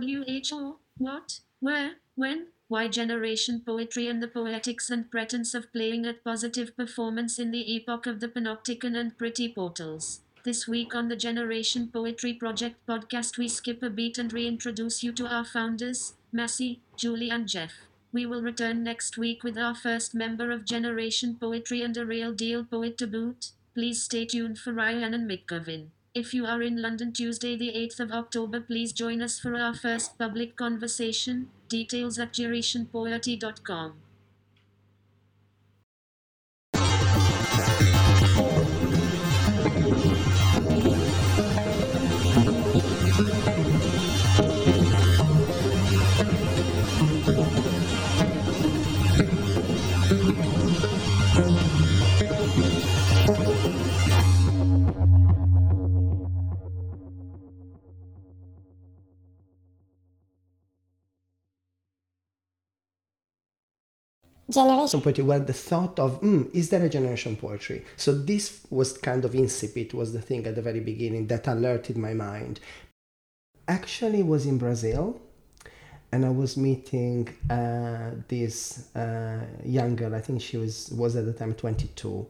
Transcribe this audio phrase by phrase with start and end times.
[0.00, 6.24] WHO, what, where, when, why generation poetry and the poetics and pretense of playing at
[6.24, 10.20] positive performance in the epoch of the panopticon and pretty portals.
[10.44, 15.12] This week on the Generation Poetry Project podcast, we skip a beat and reintroduce you
[15.12, 17.72] to our founders, Massey, Julie, and Jeff.
[18.10, 22.32] We will return next week with our first member of Generation Poetry and a real
[22.32, 23.52] deal poet to boot.
[23.74, 25.88] Please stay tuned for Ryan and McGovin.
[26.14, 29.74] If you are in London Tuesday, the 8th of October, please join us for our
[29.74, 31.50] first public conversation.
[31.68, 34.00] Details at generationpoetry.com.
[64.52, 65.00] generation.
[65.00, 67.84] Poetry where the thought of mm, is there a generation poetry?
[67.96, 71.96] So this was kind of incipit was the thing at the very beginning that alerted
[71.96, 72.60] my mind.
[73.68, 75.20] Actually was in brazil
[76.10, 80.14] and i was meeting uh, this uh, young girl.
[80.14, 82.26] I think she was was at the time 22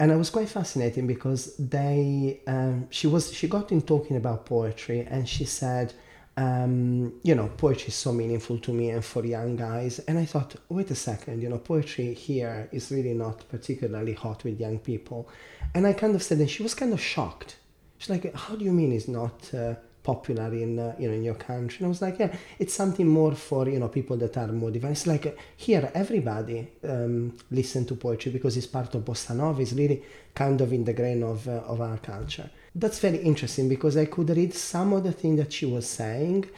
[0.00, 4.46] and I was quite fascinating because they um, she was she got in talking about
[4.46, 5.92] poetry and she said
[6.40, 9.98] um, you know, poetry is so meaningful to me and for young guys.
[10.00, 14.42] And I thought, wait a second, you know, poetry here is really not particularly hot
[14.44, 15.28] with young people.
[15.74, 17.56] And I kind of said, and she was kind of shocked.
[17.98, 19.74] She's like, how do you mean it's not uh,
[20.10, 21.78] popular in, uh, you know, in your country?
[21.80, 24.70] And I was like, yeah, it's something more for, you know, people that are more.
[24.72, 25.32] It's like, uh,
[25.66, 26.58] here, everybody
[26.92, 29.60] um, listen to poetry because it's part of Bossa Nova.
[29.62, 30.02] It's really
[30.42, 34.04] kind of in the grain of, uh, of our culture that's very interesting because I
[34.04, 36.48] could read some of the things that she was saying.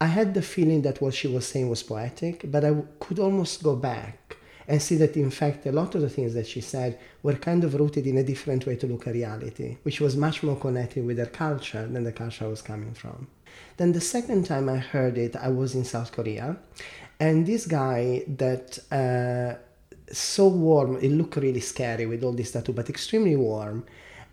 [0.00, 3.62] I had the feeling that what she was saying was poetic, but I could almost
[3.62, 4.36] go back
[4.72, 7.62] and see that in fact a lot of the things that she said were kind
[7.62, 11.04] of rooted in a different way to look at reality, which was much more connected
[11.04, 13.28] with her culture than the culture I was coming from.
[13.76, 16.56] Then the second time I heard it, I was in South Korea,
[17.20, 19.50] and this guy that uh,
[20.10, 23.84] so warm, it looked really scary with all this tattoo, but extremely warm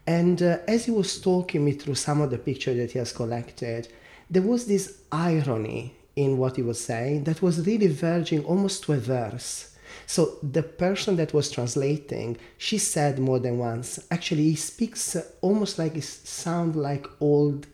[0.09, 3.13] and uh, as he was talking me through some of the pictures that he has
[3.13, 3.89] collected,
[4.27, 8.93] there was this irony in what he was saying that was really verging almost to
[8.93, 9.75] a verse.
[10.05, 15.77] So the person that was translating, she said more than once, actually he speaks almost
[15.77, 17.67] like it sound like old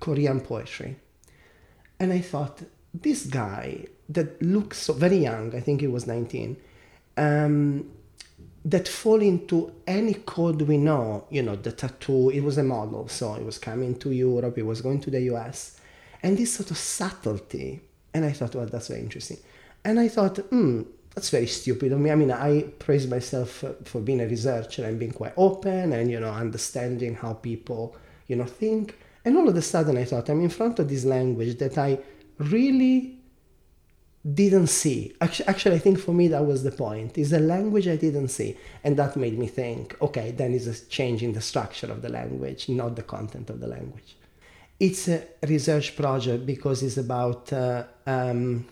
[0.00, 0.96] Korean poetry.
[1.98, 2.62] And I thought,
[2.92, 6.56] this guy that looks so very young, I think he was 19,
[7.16, 7.90] um,
[8.64, 11.26] that fall into any code we know.
[11.30, 14.66] You know, the tattoo, it was a model, so it was coming to Europe, it
[14.66, 15.80] was going to the US.
[16.22, 17.80] And this sort of subtlety.
[18.14, 19.38] And I thought, well, that's very interesting.
[19.84, 20.82] And I thought, hmm,
[21.14, 22.10] that's very stupid of me.
[22.10, 26.18] I mean, I praise myself for being a researcher and being quite open and, you
[26.18, 27.96] know, understanding how people,
[28.28, 28.96] you know, think.
[29.24, 31.98] And all of a sudden I thought, I'm in front of this language that I
[32.38, 33.18] really
[34.34, 35.14] didn't see.
[35.20, 37.18] Actually, actually, I think for me that was the point.
[37.18, 40.86] Is a language I didn't see, and that made me think, okay, then it's a
[40.86, 44.16] change in the structure of the language, not the content of the language.
[44.78, 48.66] It's a research project because it's about, uh, um,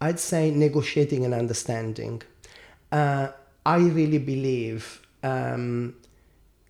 [0.00, 2.22] I'd say, negotiating and understanding.
[2.92, 3.28] Uh,
[3.64, 5.94] I really believe um,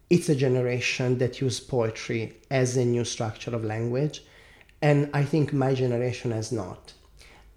[0.08, 4.22] it's a generation that use poetry as a new structure of language,
[4.80, 6.94] and I think my generation has not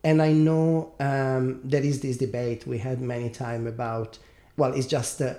[0.04, 4.18] and I know um, there is this debate we had many time about.
[4.56, 5.38] Well, it's just a,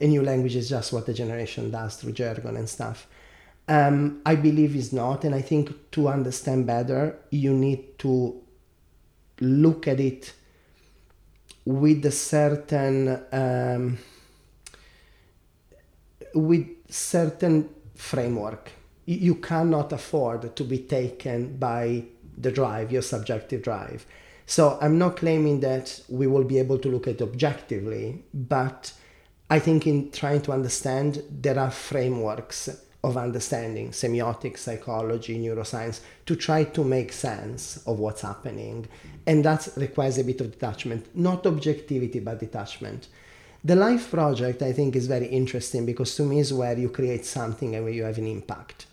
[0.00, 3.06] a new language is just what the generation does through jargon and stuff.
[3.66, 8.40] Um, I believe it's not, and I think to understand better, you need to
[9.40, 10.32] look at it
[11.64, 13.98] with a certain um,
[16.34, 18.72] with certain framework.
[19.06, 22.04] You cannot afford to be taken by
[22.36, 24.06] the drive, your subjective drive.
[24.46, 28.92] So I'm not claiming that we will be able to look at it objectively, but
[29.50, 32.68] I think in trying to understand, there are frameworks
[33.04, 38.88] of understanding, semiotics, psychology, neuroscience, to try to make sense of what's happening.
[39.26, 43.08] And that requires a bit of detachment, not objectivity, but detachment.
[43.64, 47.24] The life project, I think, is very interesting because to me is where you create
[47.24, 48.86] something and where you have an impact.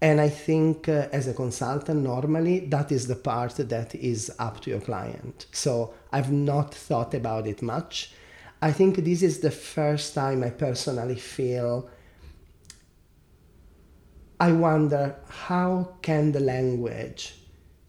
[0.00, 4.60] And I think uh, as a consultant, normally that is the part that is up
[4.62, 5.46] to your client.
[5.52, 8.12] So I've not thought about it much.
[8.60, 11.88] I think this is the first time I personally feel
[14.42, 17.32] I wonder how can the language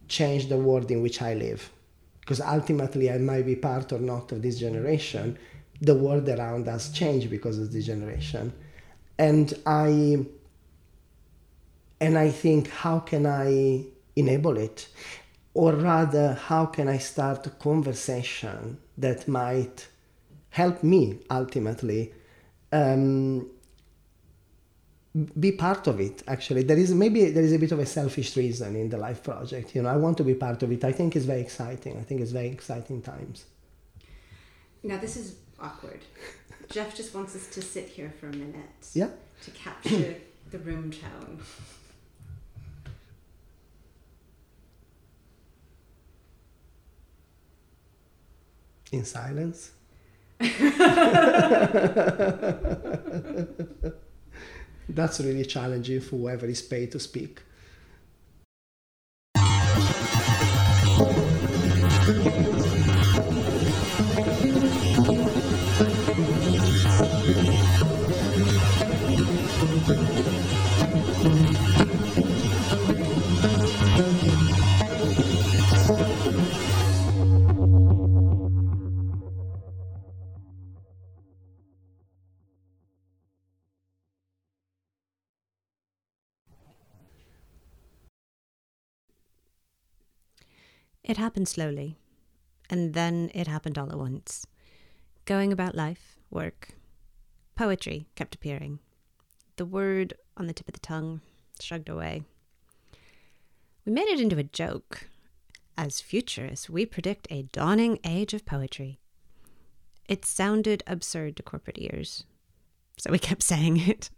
[0.07, 1.71] change the world in which I live.
[2.19, 5.39] Because ultimately, I might be part or not of this generation.
[5.81, 8.53] The world around us changed because of this generation.
[9.17, 10.27] And I
[11.99, 13.85] and I think, how can I
[14.15, 14.89] enable it?
[15.55, 19.87] Or rather, how can I start a conversation that might
[20.51, 22.13] help me ultimately
[22.71, 23.49] um,
[25.39, 26.63] be part of it actually.
[26.63, 29.75] There is maybe there is a bit of a selfish reason in the life project
[29.75, 29.89] you know.
[29.89, 30.83] I want to be part of it.
[30.83, 31.97] I think it's very exciting.
[31.97, 33.45] I think it's very exciting times.
[34.81, 36.01] Now this is awkward.
[36.69, 39.09] Jeff just wants us to sit here for a minute yeah.
[39.43, 40.15] to capture
[40.49, 41.39] the room tone.
[48.91, 49.71] In silence
[54.93, 57.41] That's really challenging for whoever is paid to speak.
[91.03, 91.97] It happened slowly,
[92.69, 94.47] and then it happened all at once.
[95.25, 96.69] Going about life, work,
[97.55, 98.79] poetry kept appearing.
[99.57, 101.19] The word on the tip of the tongue
[101.59, 102.23] shrugged away.
[103.85, 105.09] We made it into a joke.
[105.77, 108.99] As futurists, we predict a dawning age of poetry.
[110.07, 112.23] It sounded absurd to corporate ears,
[112.97, 114.09] so we kept saying it.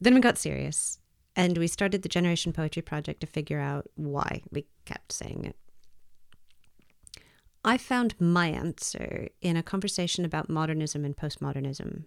[0.00, 0.98] then we got serious
[1.38, 5.56] and we started the Generation Poetry Project to figure out why we kept saying it.
[7.64, 12.02] I found my answer in a conversation about modernism and postmodernism.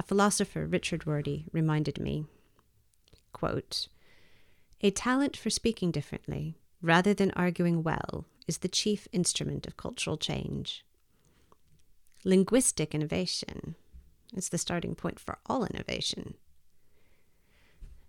[0.00, 2.26] A philosopher, Richard Rorty, reminded me
[3.32, 3.86] quote,
[4.80, 10.16] A talent for speaking differently, rather than arguing well, is the chief instrument of cultural
[10.16, 10.84] change.
[12.24, 13.76] Linguistic innovation
[14.34, 16.34] is the starting point for all innovation.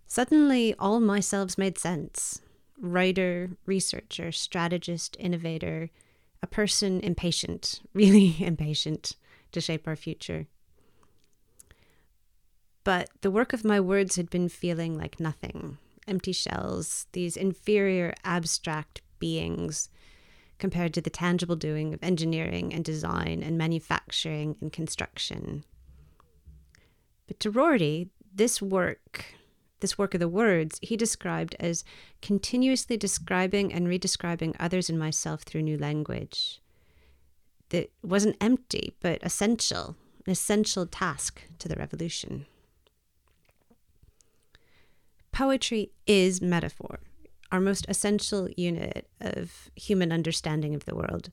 [0.07, 2.41] Suddenly, all my selves made sense
[2.79, 5.89] writer, researcher, strategist, innovator,
[6.41, 9.15] a person impatient, really impatient
[9.51, 10.47] to shape our future.
[12.83, 15.77] But the work of my words had been feeling like nothing
[16.07, 19.89] empty shells, these inferior, abstract beings
[20.57, 25.65] compared to the tangible doing of engineering and design and manufacturing and construction.
[27.27, 29.25] But to Rorty, this work
[29.79, 31.83] this work of the words, he described as
[32.21, 36.61] continuously describing and redescribing others and myself through new language.
[37.69, 39.95] That wasn't empty, but essential,
[40.25, 42.45] an essential task to the revolution.
[45.31, 46.99] Poetry is metaphor,
[47.51, 51.31] our most essential unit of human understanding of the world.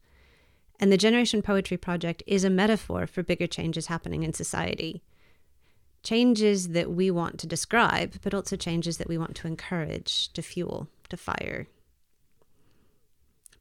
[0.79, 5.03] And the Generation Poetry Project is a metaphor for bigger changes happening in society
[6.05, 10.43] changes that we want to describe, but also changes that we want to encourage, to
[10.43, 11.67] fuel, to fire.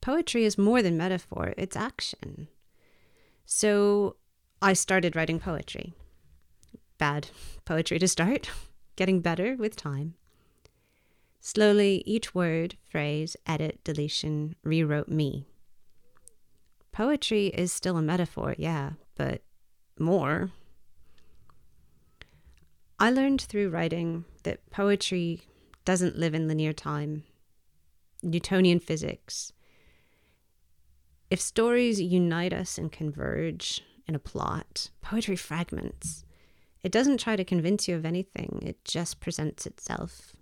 [0.02, 2.50] Poetry is more than metaphor, it's action.
[3.46, 4.18] So
[4.62, 5.94] I started writing poetry.
[6.98, 7.30] Bad
[7.66, 8.50] poetry to start,
[8.98, 10.16] getting better with time.
[11.40, 15.46] Slowly, each word, phrase, edit, deletion rewrote me.
[16.94, 19.42] Poetry is still a metaphor, yeah, but
[20.00, 20.52] more
[23.04, 25.42] I learned through writing that poetry
[25.84, 27.26] doesn't live in linear time,
[28.22, 29.52] Newtonian physics.
[31.30, 36.24] If stories unite us and converge in a plot, poetry fragments.
[36.82, 40.34] It doesn't try to convince you of anything, it just presents itself.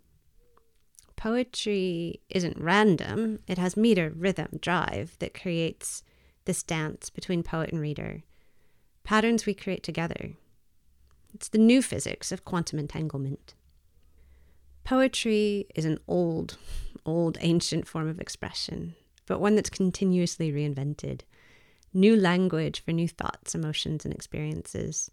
[1.15, 6.03] Poetry isn't random, it has meter, rhythm, drive that creates
[6.45, 8.21] this dance between poet and reader.
[9.03, 10.33] Patterns we create together.
[11.33, 13.55] It's the new physics of quantum entanglement.
[14.83, 16.57] Poetry is an old,
[17.05, 18.95] old, ancient form of expression,
[19.25, 21.21] but one that's continuously reinvented.
[21.93, 25.11] New language for new thoughts, emotions, and experiences.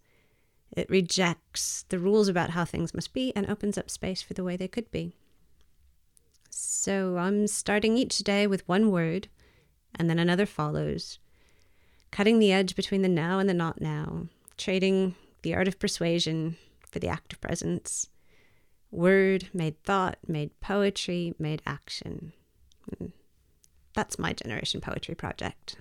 [0.76, 4.44] It rejects the rules about how things must be and opens up space for the
[4.44, 5.16] way they could be.
[6.50, 9.28] So I'm starting each day with one word,
[9.94, 11.18] and then another follows,
[12.10, 16.56] cutting the edge between the now and the not now, trading the art of persuasion
[16.90, 18.08] for the act of presence.
[18.90, 22.32] Word made thought, made poetry, made action.
[22.98, 23.06] Hmm.
[23.94, 25.76] That's my generation poetry project.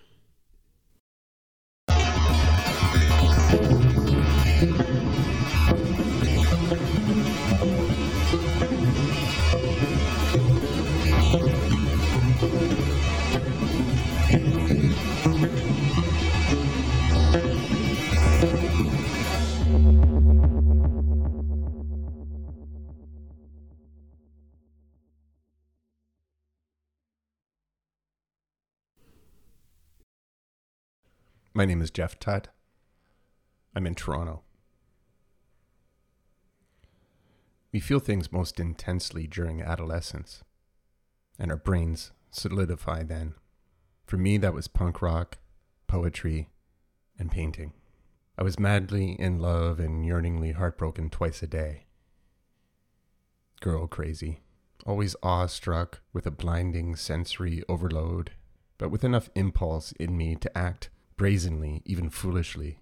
[31.58, 32.50] My name is Jeff Tutt.
[33.76, 34.44] I'm in Toronto.
[37.74, 40.44] We feel things most intensely during adolescence,
[41.40, 43.34] and our brains solidify then.
[44.06, 45.40] For me, that was punk rock,
[45.88, 46.50] poetry,
[47.18, 47.74] and painting.
[48.38, 51.88] I was madly in love and yearningly heartbroken twice a day.
[53.62, 54.42] Girl crazy,
[54.86, 58.34] always awestruck with a blinding sensory overload,
[58.78, 62.80] but with enough impulse in me to act brazenly, even foolishly.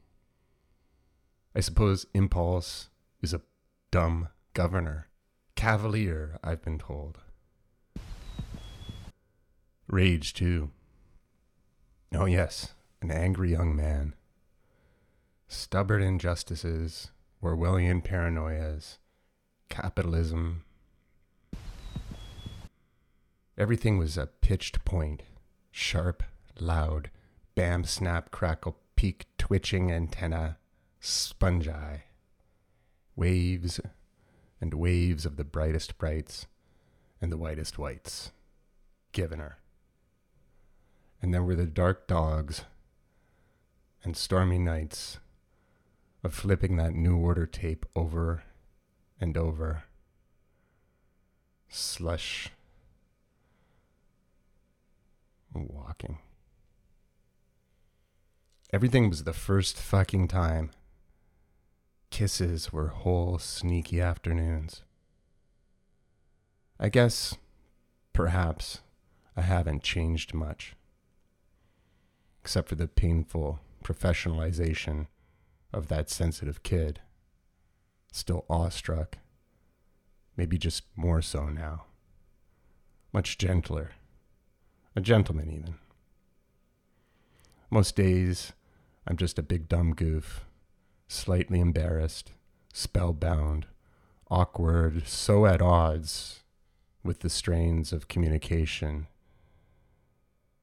[1.56, 2.90] I suppose impulse
[3.22, 3.42] is a
[3.90, 5.08] dumb governor.
[5.56, 7.20] Cavalier, I've been told.
[9.88, 10.72] Rage, too.
[12.14, 14.16] Oh, yes, an angry young man.
[15.48, 17.12] Stubborn injustices,
[17.42, 18.98] Orwellian paranoias,
[19.70, 20.64] capitalism.
[23.58, 25.24] Everything was a pitched point,
[25.72, 26.24] sharp,
[26.60, 27.10] loud,
[27.56, 30.58] bam, snap, crackle, peak, twitching antenna,
[31.00, 32.04] sponge eye.
[33.16, 33.80] Waves
[34.60, 36.48] and waves of the brightest brights
[37.22, 38.32] and the whitest whites.
[39.14, 39.58] Given her.
[41.22, 42.66] And there were the dark dogs
[44.04, 45.20] and stormy nights
[46.24, 48.44] of flipping that New Order tape over
[49.20, 49.84] and over.
[51.70, 52.50] Slush.
[55.54, 56.20] Walking.
[58.74, 60.72] Everything was the first fucking time.
[62.10, 64.82] Kisses were whole sneaky afternoons.
[66.80, 67.36] I guess,
[68.12, 68.82] perhaps,
[69.38, 70.76] I haven't changed much.
[72.42, 75.08] Except for the painful professionalization
[75.72, 77.02] of that sensitive kid.
[78.12, 79.18] Still awestruck.
[80.36, 81.86] Maybe just more so now.
[83.14, 83.92] Much gentler.
[84.96, 85.76] A gentleman, even.
[87.70, 88.54] Most days,
[89.08, 90.46] I'm just a big dumb goof,
[91.08, 92.32] slightly embarrassed,
[92.74, 93.66] spellbound,
[94.30, 96.44] awkward, so at odds
[97.04, 99.08] with the strains of communication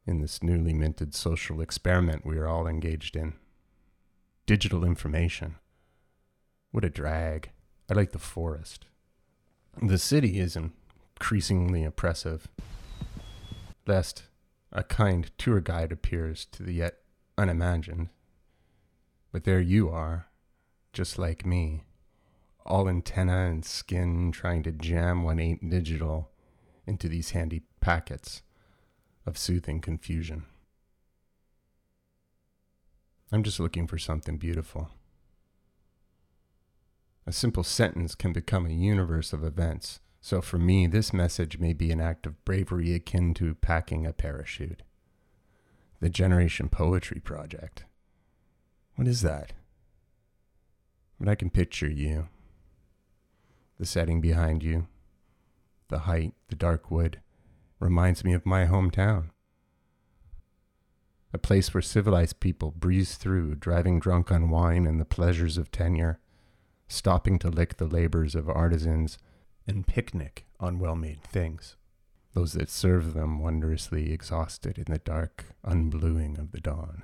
[0.07, 3.35] in this newly minted social experiment we are all engaged in.
[4.47, 5.57] Digital information.
[6.73, 7.51] What a drag.
[7.89, 8.87] I like the forest.
[9.81, 12.49] The city is increasingly oppressive,
[13.87, 14.25] lest
[14.73, 16.99] a kind tour guide appears to the yet
[17.37, 18.09] unimagined.
[19.31, 20.29] But there you are,
[20.93, 21.85] just like me,
[22.65, 26.31] all antenna and skin trying to jam what ain't digital
[26.87, 28.43] into these handy packets
[29.27, 30.45] of soothing confusion.
[33.31, 34.91] I'm just looking for something beautiful.
[37.27, 41.73] A simple sentence can become a universe of events, so for me, this message may
[41.73, 44.85] be an act of bravery akin to packing a parachute.
[45.99, 47.85] The Generation Poetry Project.
[48.95, 49.53] What is that?
[51.19, 52.29] But I can picture you.
[53.81, 54.87] The setting behind you,
[55.89, 57.21] the height, the dark wood,
[57.81, 59.31] reminds me of my hometown.
[61.35, 65.73] A place where civilized people breeze through, driving drunk on wine and the pleasures of
[65.73, 66.21] tenure,
[66.87, 69.19] stopping to lick the labors of artisans
[69.67, 71.77] and picnic on well made things,
[72.35, 77.03] those that serve them wondrously exhausted in the dark unbluing of the dawn.